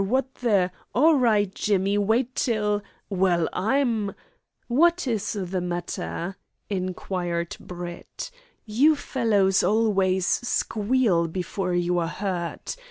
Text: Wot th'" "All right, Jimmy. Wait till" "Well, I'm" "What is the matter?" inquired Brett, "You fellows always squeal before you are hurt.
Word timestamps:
Wot 0.03 0.33
th'" 0.33 0.71
"All 0.95 1.13
right, 1.13 1.53
Jimmy. 1.53 1.95
Wait 1.95 2.33
till" 2.33 2.81
"Well, 3.11 3.47
I'm" 3.53 4.15
"What 4.67 5.05
is 5.05 5.33
the 5.33 5.61
matter?" 5.61 6.37
inquired 6.71 7.55
Brett, 7.59 8.31
"You 8.65 8.95
fellows 8.95 9.61
always 9.61 10.25
squeal 10.25 11.27
before 11.27 11.75
you 11.75 11.99
are 11.99 12.07
hurt. 12.07 12.77